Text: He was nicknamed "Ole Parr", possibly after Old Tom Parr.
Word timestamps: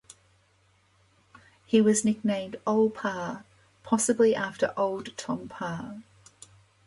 He 1.67 1.79
was 1.79 2.03
nicknamed 2.03 2.55
"Ole 2.65 2.89
Parr", 2.89 3.43
possibly 3.83 4.33
after 4.33 4.73
Old 4.75 5.15
Tom 5.15 5.47
Parr. 5.47 6.01